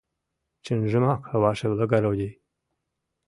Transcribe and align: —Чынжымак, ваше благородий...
—Чынжымак, 0.65 1.21
ваше 1.43 1.67
благородий... 1.73 2.33